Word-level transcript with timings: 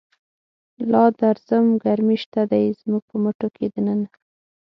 لادرزم 0.91 1.65
ګرمی 1.83 2.17
شته 2.23 2.41
دی، 2.51 2.65
زموږ 2.81 3.01
په 3.09 3.15
مټوکی 3.23 3.67
دننه 3.73 4.07